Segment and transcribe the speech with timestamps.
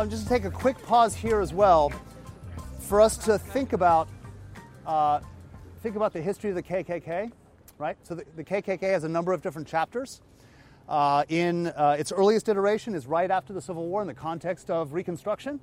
[0.00, 1.92] I'm just take a quick pause here as well
[2.78, 4.08] for us to think about
[4.86, 5.20] uh,
[5.82, 7.30] think about the history of the KKK,
[7.76, 7.98] right?
[8.02, 10.22] So the, the KKK has a number of different chapters.
[10.88, 14.70] Uh, in uh, its earliest iteration is right after the Civil War in the context
[14.70, 15.60] of Reconstruction.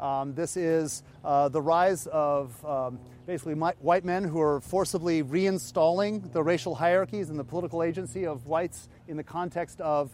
[0.00, 6.32] Um, this is uh, the rise of um, basically white men who are forcibly reinstalling
[6.32, 10.10] the racial hierarchies and the political agency of whites in the context of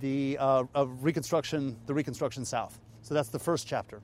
[0.00, 2.80] the uh, of Reconstruction, the Reconstruction South.
[3.10, 4.00] So that's the first chapter.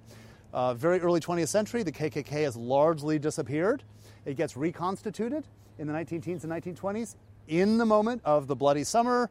[0.53, 3.85] Uh, very early 20th century, the KKK has largely disappeared.
[4.25, 5.47] It gets reconstituted
[5.79, 7.15] in the 19 teens and 1920s
[7.47, 9.31] in the moment of the Bloody Summer,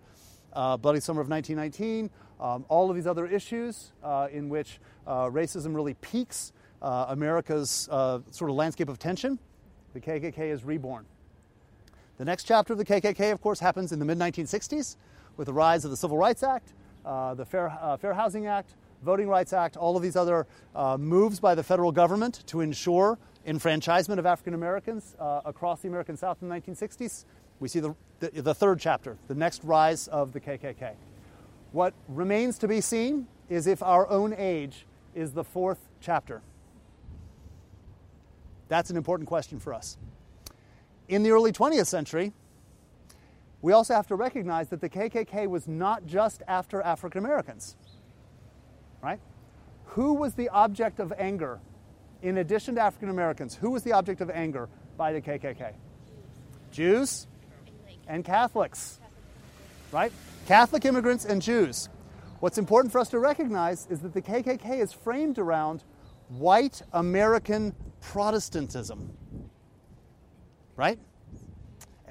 [0.53, 5.25] uh, Bloody Summer of 1919, um, all of these other issues uh, in which uh,
[5.25, 9.37] racism really peaks uh, America's uh, sort of landscape of tension.
[9.93, 11.05] The KKK is reborn.
[12.17, 14.95] The next chapter of the KKK, of course, happens in the mid 1960s
[15.35, 16.71] with the rise of the Civil Rights Act,
[17.03, 18.73] the Fair, Fair Housing Act,
[19.05, 23.19] Voting Rights Act, all of these other uh, moves by the federal government to ensure
[23.45, 27.25] enfranchisement of African Americans uh, across the American South in the 1960s.
[27.59, 30.95] We see the, the, the third chapter, the next rise of the KKK.
[31.71, 36.41] What remains to be seen is if our own age is the fourth chapter.
[38.69, 39.97] That's an important question for us.
[41.07, 42.33] In the early 20th century,
[43.61, 47.75] we also have to recognize that the KKK was not just after African Americans.
[49.05, 49.19] Right?
[49.89, 51.59] Who was the object of anger
[52.23, 53.53] in addition to African Americans?
[53.53, 54.67] Who was the object of anger
[54.97, 55.73] by the KKK?
[56.71, 57.27] Jews
[58.07, 58.99] and Catholics.
[59.91, 60.11] Right?
[60.47, 61.87] Catholic immigrants and Jews.
[62.39, 65.83] What's important for us to recognize is that the KKK is framed around
[66.29, 69.15] white American Protestantism.
[70.75, 70.97] Right?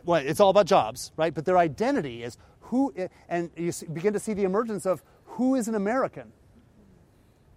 [0.05, 1.34] Well, it's all about jobs, right?
[1.34, 2.95] But their identity is who,
[3.28, 6.33] and you begin to see the emergence of who is an American.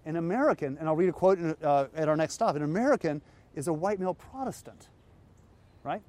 [0.07, 3.21] An American, and I'll read a quote in, uh, at our next stop an American
[3.55, 4.87] is a white male Protestant,
[5.83, 6.01] right?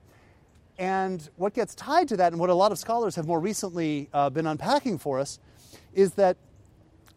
[0.79, 4.09] And what gets tied to that, and what a lot of scholars have more recently
[4.13, 5.41] uh, been unpacking for us,
[5.93, 6.37] is that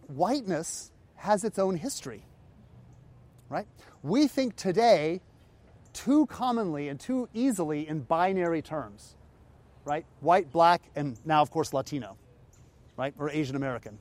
[0.07, 2.23] whiteness has its own history.
[3.47, 3.67] Right?
[4.01, 5.21] We think today
[5.93, 9.15] too commonly and too easily in binary terms.
[9.85, 10.05] Right?
[10.21, 12.17] White, black, and now, of course, Latino,
[12.97, 13.13] right?
[13.19, 13.99] Or Asian American.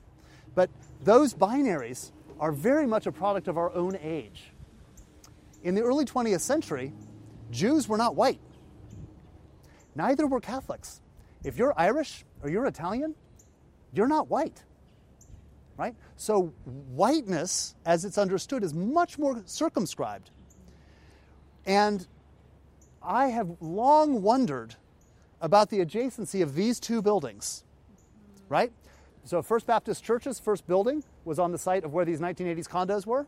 [0.55, 0.69] But
[1.03, 4.51] those binaries are very much a product of our own age.
[5.63, 6.91] In the early 20th century,
[7.51, 8.41] Jews were not white.
[9.93, 11.01] Neither were Catholics.
[11.43, 13.13] If you're Irish or you're Italian,
[13.93, 14.63] you're not white.
[15.77, 15.95] Right?
[16.15, 20.31] So, whiteness, as it's understood, is much more circumscribed.
[21.65, 22.07] And
[23.03, 24.75] I have long wondered
[25.41, 27.63] about the adjacency of these two buildings.
[28.49, 28.71] Right?
[29.25, 33.05] So, First Baptist Church's first building was on the site of where these 1980s condos
[33.05, 33.25] were.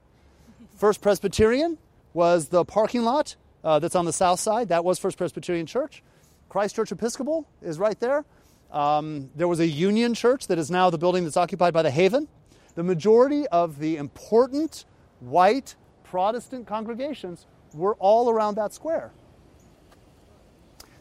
[0.75, 1.77] First Presbyterian
[2.13, 4.69] was the parking lot uh, that's on the south side.
[4.69, 6.03] That was First Presbyterian Church.
[6.49, 8.25] Christ Church Episcopal is right there.
[8.71, 11.91] Um, there was a Union Church that is now the building that's occupied by the
[11.91, 12.27] Haven.
[12.75, 14.85] The majority of the important
[15.19, 19.11] white Protestant congregations were all around that square.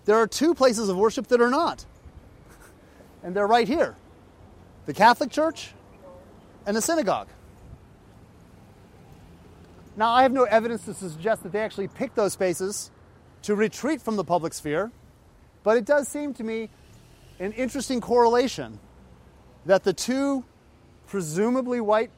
[0.04, 1.84] There are two places of worship that are not,
[3.22, 3.96] and they're right here
[4.86, 5.74] the Catholic Church
[6.66, 7.28] and the synagogue.
[9.96, 12.90] Now, I have no evidence to suggest that they actually picked those spaces
[13.42, 14.90] to retreat from the public sphere
[15.62, 16.68] but it does seem to me
[17.38, 18.78] an interesting correlation
[19.66, 20.44] that the two
[21.06, 22.10] presumably white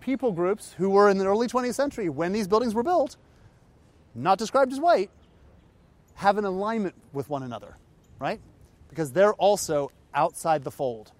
[0.00, 3.16] people groups who were in the early 20th century when these buildings were built,
[4.14, 5.10] not described as white,
[6.14, 7.76] have an alignment with one another,
[8.18, 8.40] right?
[8.88, 11.12] Because they're also outside the fold.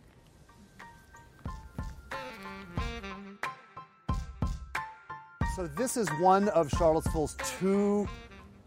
[5.56, 8.06] So, this is one of Charlottesville's two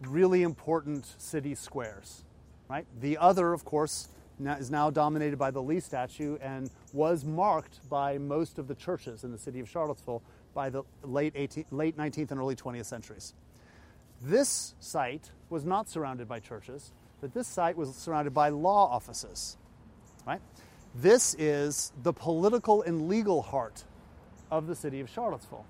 [0.01, 2.23] really important city squares
[2.69, 2.85] right?
[3.01, 4.07] The other, of course,
[4.39, 9.23] is now dominated by the Lee statue and was marked by most of the churches
[9.23, 10.21] in the city of Charlottesville
[10.53, 13.33] by the late, 18, late 19th and early 20th centuries.
[14.21, 16.91] This site was not surrounded by churches,
[17.21, 19.57] but this site was surrounded by law offices.
[20.25, 20.41] Right?
[20.95, 23.83] This is the political and legal heart
[24.51, 25.65] of the city of Charlottesville.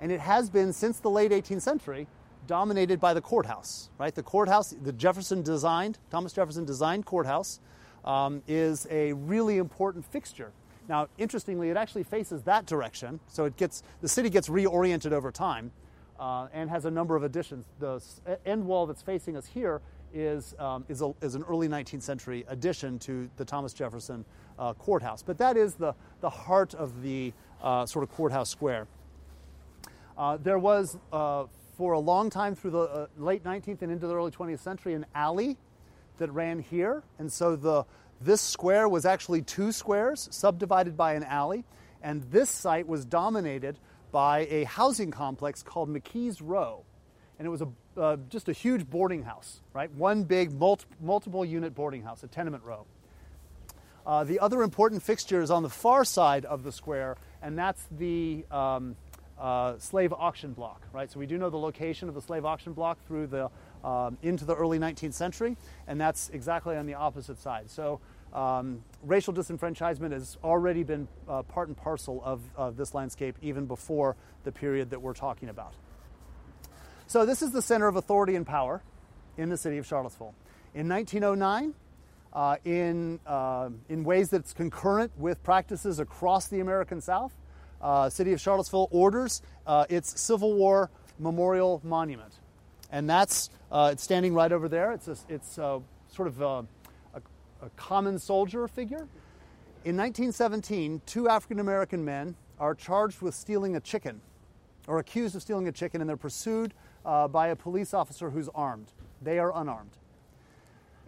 [0.00, 2.06] And it has been since the late 18th century
[2.46, 4.14] dominated by the courthouse, right?
[4.14, 7.60] The courthouse, the Jefferson designed, Thomas Jefferson designed courthouse,
[8.04, 10.52] um, is a really important fixture.
[10.88, 15.30] Now, interestingly, it actually faces that direction, so it gets the city gets reoriented over
[15.30, 15.70] time,
[16.18, 17.66] uh, and has a number of additions.
[17.78, 18.00] The
[18.44, 19.80] end wall that's facing us here
[20.12, 24.24] is um, is, a, is, an early 19th century addition to the Thomas Jefferson
[24.58, 27.32] uh, courthouse, but that is the the heart of the
[27.62, 28.88] uh, sort of courthouse square.
[30.20, 31.46] Uh, there was, uh,
[31.78, 34.92] for a long time through the uh, late 19th and into the early 20th century,
[34.92, 35.56] an alley
[36.18, 37.02] that ran here.
[37.18, 37.86] And so the,
[38.20, 41.64] this square was actually two squares subdivided by an alley.
[42.02, 43.78] And this site was dominated
[44.12, 46.84] by a housing complex called McKees Row.
[47.38, 47.68] And it was a,
[47.98, 49.90] uh, just a huge boarding house, right?
[49.92, 52.84] One big multi- multiple unit boarding house, a tenement row.
[54.06, 57.86] Uh, the other important fixture is on the far side of the square, and that's
[57.90, 58.96] the um,
[59.40, 61.10] uh, slave auction block, right?
[61.10, 63.50] So we do know the location of the slave auction block through the
[63.82, 65.56] um, into the early 19th century,
[65.86, 67.70] and that's exactly on the opposite side.
[67.70, 68.00] So
[68.34, 74.16] um, racial disenfranchisement has already been uh, part and parcel of, this landscape even before
[74.44, 75.74] the period that we're talking about.
[77.06, 78.82] So this is the center of authority and power
[79.36, 80.34] in the city of Charlottesville.
[80.74, 81.74] In 1909,
[82.32, 87.34] uh, in, uh, in ways that's concurrent with practices across the American South,
[87.80, 92.32] uh, City of Charlottesville orders uh, its Civil War Memorial Monument.
[92.90, 94.92] And that's uh, it's standing right over there.
[94.92, 96.66] It's, a, it's a, sort of a,
[97.14, 97.22] a,
[97.62, 99.06] a common soldier figure.
[99.84, 104.20] In 1917, two African American men are charged with stealing a chicken,
[104.86, 106.74] or accused of stealing a chicken, and they're pursued
[107.06, 108.92] uh, by a police officer who's armed.
[109.22, 109.96] They are unarmed.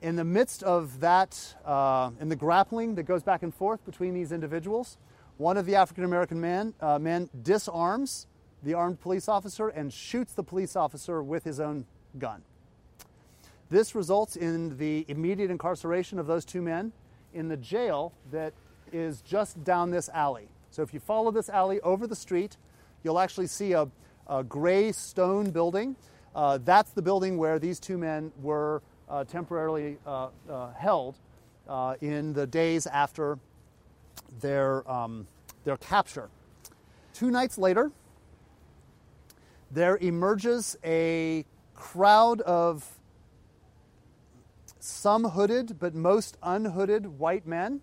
[0.00, 4.14] In the midst of that, uh, in the grappling that goes back and forth between
[4.14, 4.96] these individuals,
[5.42, 8.28] one of the African American men, uh, men disarms
[8.62, 11.84] the armed police officer and shoots the police officer with his own
[12.16, 12.42] gun.
[13.68, 16.92] This results in the immediate incarceration of those two men
[17.34, 18.52] in the jail that
[18.92, 20.46] is just down this alley.
[20.70, 22.56] So if you follow this alley over the street,
[23.02, 23.88] you'll actually see a,
[24.28, 25.96] a gray stone building.
[26.36, 31.18] Uh, that's the building where these two men were uh, temporarily uh, uh held
[31.68, 33.38] uh, in the days after
[34.40, 35.26] their, um,
[35.64, 36.28] their capture.
[37.12, 37.90] Two nights later,
[39.70, 41.44] there emerges a
[41.74, 42.98] crowd of
[44.78, 47.80] some hooded but most unhooded white men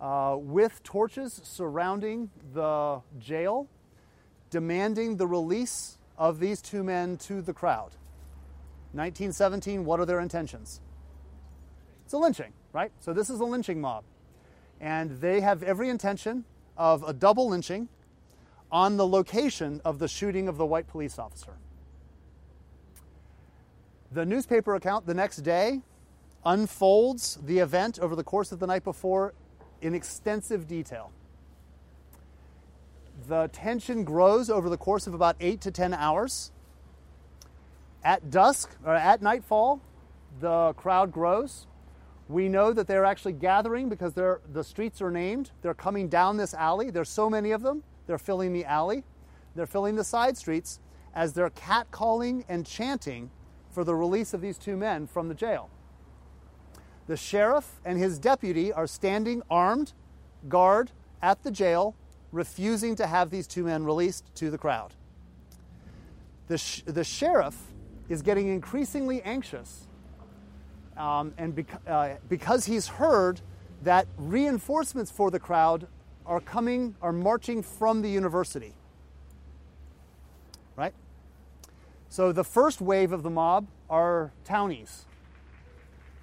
[0.00, 3.68] uh, with torches surrounding the jail,
[4.50, 7.92] demanding the release of these two men to the crowd.
[8.92, 10.80] 1917, what are their intentions?
[12.04, 12.92] It's a lynching, right?
[13.00, 14.04] So this is a lynching mob
[14.82, 16.44] and they have every intention
[16.82, 17.88] of a double lynching
[18.72, 21.52] on the location of the shooting of the white police officer.
[24.10, 25.82] The newspaper account the next day
[26.44, 29.32] unfolds the event over the course of the night before
[29.80, 31.12] in extensive detail.
[33.28, 36.50] The tension grows over the course of about eight to ten hours.
[38.02, 39.80] At dusk, or at nightfall,
[40.40, 41.68] the crowd grows.
[42.32, 45.50] We know that they're actually gathering because the streets are named.
[45.60, 46.90] They're coming down this alley.
[46.90, 47.84] There's so many of them.
[48.06, 49.04] They're filling the alley.
[49.54, 50.80] They're filling the side streets
[51.14, 53.30] as they're catcalling and chanting
[53.70, 55.68] for the release of these two men from the jail.
[57.06, 59.92] The sheriff and his deputy are standing armed,
[60.48, 60.90] guard,
[61.20, 61.94] at the jail,
[62.30, 64.94] refusing to have these two men released to the crowd.
[66.48, 67.56] The, sh- the sheriff
[68.08, 69.86] is getting increasingly anxious
[70.96, 73.40] um, and uh, because he's heard
[73.82, 75.86] that reinforcements for the crowd
[76.26, 78.74] are coming, are marching from the university.
[80.76, 80.94] Right?
[82.08, 85.06] So the first wave of the mob are townies.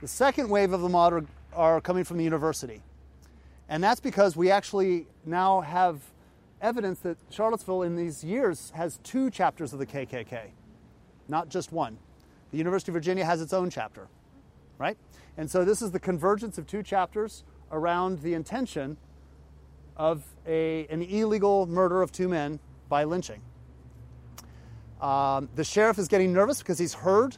[0.02, 2.82] The second wave of the mob are, are coming from the university.
[3.68, 6.02] And that's because we actually now have
[6.62, 10.48] evidence that Charlottesville in these years has two chapters of the KKK,
[11.28, 11.98] not just one.
[12.52, 14.08] The University of Virginia has its own chapter
[14.80, 14.98] right?
[15.38, 18.98] And so this is the convergence of two chapters around the intention
[19.96, 23.42] of a, an illegal murder of two men by lynching.
[25.00, 27.38] Um, the sheriff is getting nervous because he's heard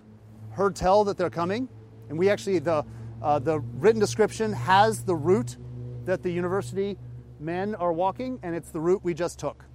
[0.52, 1.70] heard tell that they're coming,
[2.10, 2.86] and we actually the
[3.22, 5.58] uh, the written description has the route
[6.06, 6.98] that the university
[7.40, 9.66] men are walking, and it's the route we just took.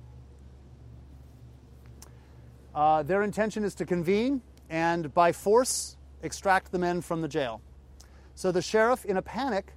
[2.74, 5.96] Uh, their intention is to convene and by force
[6.26, 7.62] extract the men from the jail.
[8.34, 9.72] So the sheriff, in a panic,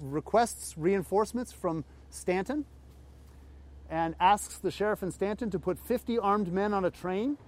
[0.00, 2.64] requests reinforcements from Staunton
[3.90, 7.38] and asks the sheriff in Staunton to put 50 armed men on a train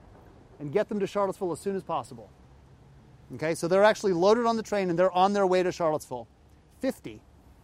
[0.59, 2.31] and get them to Charlottesville as soon as possible.
[3.35, 6.27] Okay, so they're actually loaded on the train and they're on their way to Charlottesville.
[6.81, 7.21] 50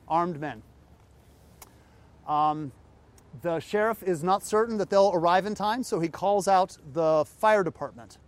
[0.08, 0.62] armed men.
[2.26, 2.72] Um,
[3.42, 7.25] the sheriff is not certain that they'll arrive in time, so he calls out the
[7.25, 8.18] fire department.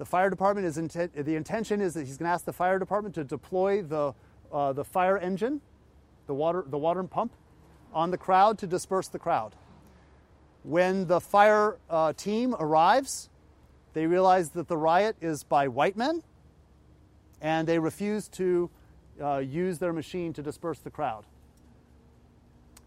[0.00, 2.78] The fire department is inten- the intention is that he's going to ask the fire
[2.78, 4.14] department to deploy the,
[4.50, 5.60] uh, the fire engine,
[6.26, 7.34] the water, the water pump,
[7.92, 9.54] on the crowd to disperse the crowd.
[10.62, 13.28] When the fire uh, team arrives,
[13.92, 16.22] they realize that the riot is by white men,
[17.42, 18.70] and they refuse to
[19.20, 21.26] uh, use their machine to disperse the crowd.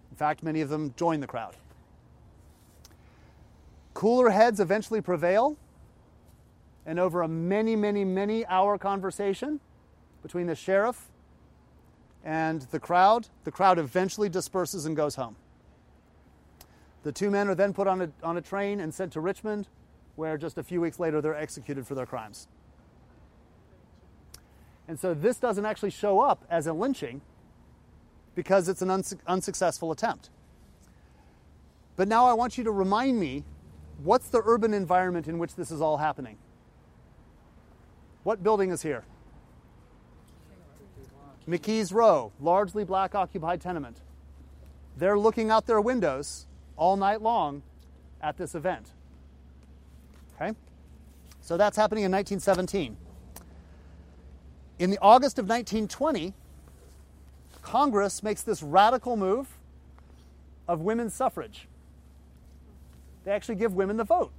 [0.09, 1.55] In fact, many of them join the crowd.
[3.93, 5.57] Cooler heads eventually prevail,
[6.85, 9.59] and over a many, many, many hour conversation
[10.21, 11.09] between the sheriff
[12.23, 15.35] and the crowd, the crowd eventually disperses and goes home.
[17.03, 19.67] The two men are then put on a, on a train and sent to Richmond,
[20.15, 22.47] where just a few weeks later they're executed for their crimes.
[24.87, 27.21] And so this doesn't actually show up as a lynching
[28.35, 30.29] because it's an uns- unsuccessful attempt.
[31.95, 33.43] But now I want you to remind me
[34.03, 36.37] what's the urban environment in which this is all happening?
[38.23, 39.03] What building is here?
[41.47, 43.99] McKees Row, largely black occupied tenement.
[44.97, 47.63] They're looking out their windows all night long
[48.21, 48.91] at this event.
[50.35, 50.53] Okay?
[51.41, 52.95] So that's happening in 1917.
[54.79, 56.33] In the August of 1920,
[57.61, 59.47] Congress makes this radical move
[60.67, 61.67] of women's suffrage.
[63.25, 64.31] They actually give women the vote.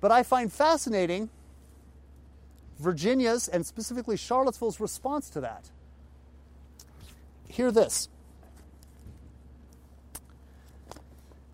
[0.00, 1.28] But I find fascinating
[2.78, 5.70] Virginia's and specifically Charlottesville's response to that.
[7.48, 8.08] Hear this.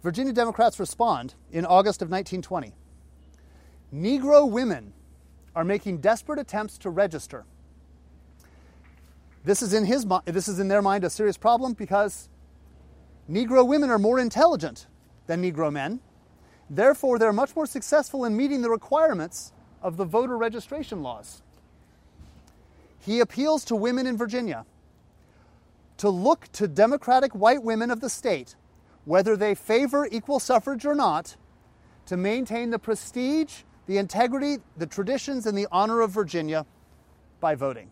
[0.03, 2.73] Virginia Democrats respond in August of 1920.
[3.93, 4.93] Negro women
[5.57, 7.45] are making desperate attempts to register.
[9.45, 12.29] This is in his this is in their mind a serious problem because
[13.31, 14.87] Negro women are more intelligent
[15.27, 16.01] than Negro men.
[16.69, 21.43] Therefore, they're much more successful in meeting the requirements of the voter registration laws.
[22.99, 24.67] He appeals to women in Virginia
[25.99, 28.57] to look to Democratic white women of the state,
[29.05, 31.37] whether they favor equal suffrage or not,
[32.07, 36.67] to maintain the prestige, the integrity, the traditions, and the honor of Virginia
[37.41, 37.91] by voting.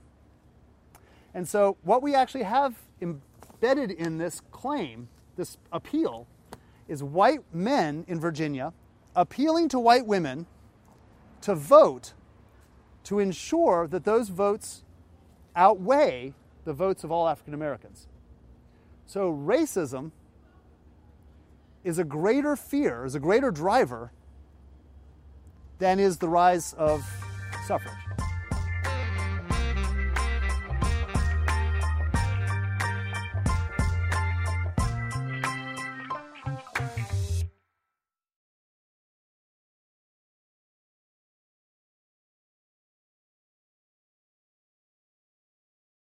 [1.33, 6.27] And so, what we actually have embedded in this claim, this appeal,
[6.89, 8.73] is white men in Virginia
[9.17, 10.47] appealing to white women
[11.41, 12.15] to vote
[13.05, 14.83] to ensure that those votes
[15.55, 16.33] outweigh
[16.65, 18.09] the votes of all African Americans.
[19.07, 20.11] So racism
[21.85, 24.11] is a greater fear, is a greater driver
[25.79, 27.05] than is the rise of
[27.67, 28.14] suffrage.